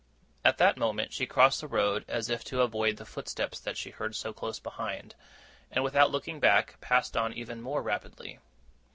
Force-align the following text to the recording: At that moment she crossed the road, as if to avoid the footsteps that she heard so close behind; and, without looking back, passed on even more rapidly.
At 0.43 0.57
that 0.57 0.77
moment 0.79 1.13
she 1.13 1.27
crossed 1.27 1.61
the 1.61 1.67
road, 1.67 2.05
as 2.07 2.27
if 2.27 2.43
to 2.45 2.63
avoid 2.63 2.97
the 2.97 3.05
footsteps 3.05 3.59
that 3.59 3.77
she 3.77 3.91
heard 3.91 4.15
so 4.15 4.33
close 4.33 4.57
behind; 4.57 5.13
and, 5.69 5.83
without 5.83 6.09
looking 6.09 6.39
back, 6.39 6.81
passed 6.81 7.15
on 7.15 7.33
even 7.33 7.61
more 7.61 7.83
rapidly. 7.83 8.39